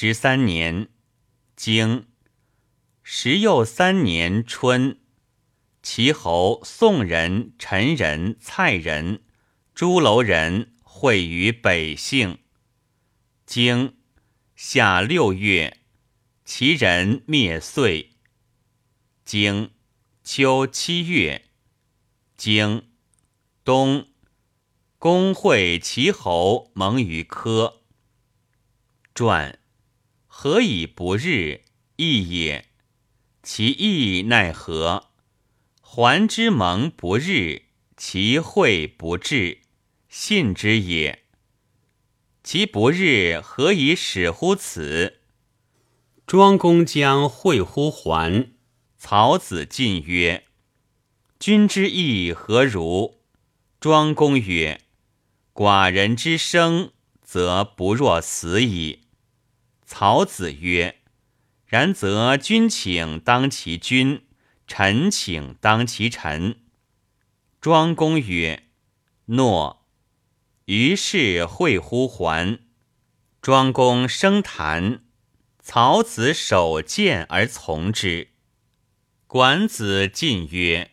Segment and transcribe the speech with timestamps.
[0.00, 0.90] 十三年，
[1.56, 2.06] 经
[3.02, 5.00] 十又三年春，
[5.82, 9.24] 齐侯、宋人、陈人、蔡人、
[9.74, 12.38] 朱楼人会于北姓。
[13.44, 13.96] 经
[14.54, 15.78] 夏六月，
[16.44, 18.12] 齐人灭遂。
[19.24, 19.72] 经
[20.22, 21.46] 秋七月，
[22.36, 22.88] 经
[23.64, 24.06] 冬，
[24.96, 27.82] 公会齐侯盟于科。
[29.12, 29.58] 传
[30.40, 31.64] 何以不日？
[31.96, 32.66] 义也。
[33.42, 35.08] 其义奈何？
[35.82, 37.62] 还之盟不日，
[37.96, 39.62] 其会不至，
[40.08, 41.24] 信之也。
[42.44, 45.18] 其不日，何以使乎此？
[46.24, 48.52] 庄公将会乎还？
[48.96, 50.44] 曹子进曰
[51.40, 53.18] ：“君之意何如？”
[53.80, 54.82] 庄公曰
[55.52, 56.92] ：“寡人之生，
[57.24, 59.00] 则不若死矣。”
[59.90, 60.98] 曹子曰
[61.64, 64.26] ：“然则君请当其君，
[64.66, 66.60] 臣请当其臣。”
[67.58, 68.64] 庄公曰
[69.32, 69.86] ：“诺。”
[70.66, 72.60] 于是会乎还，
[73.40, 75.04] 庄公生谈，
[75.58, 78.32] 曹子守谏而从之。
[79.26, 80.90] 管子进曰：“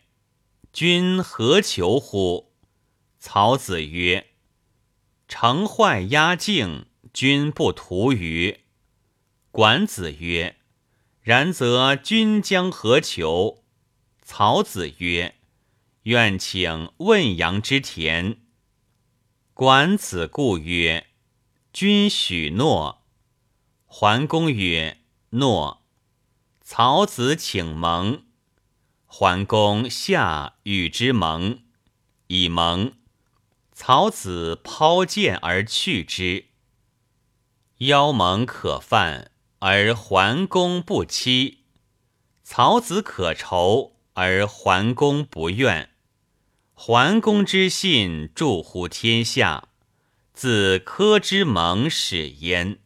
[0.72, 2.54] 君何求乎？”
[3.20, 4.28] 曹子曰
[5.28, 8.60] ：“城坏压境，君不图于？”
[9.56, 10.56] 管子曰
[11.24, 13.64] ：“然则君将何求？”
[14.20, 15.36] 曹子曰
[16.04, 18.36] ：“愿请问阳之田。”
[19.54, 21.06] 管子故曰
[21.72, 23.06] ：“君许诺。”
[23.88, 24.98] 桓公曰
[25.32, 25.86] ：“诺。”
[26.60, 28.26] 曹子请盟，
[29.06, 31.62] 桓公下与之盟，
[32.26, 32.92] 以盟。
[33.72, 36.48] 曹子抛剑而去之。
[37.78, 41.60] 邀盟可犯，而桓公不欺；
[42.42, 45.90] 曹子可仇，而桓公不怨。
[46.74, 49.68] 桓公之信著乎天下，
[50.34, 52.78] 自柯之盟始焉。